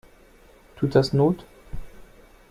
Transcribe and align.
Tut 0.77 0.95
das 0.95 1.13
not? 1.13 1.45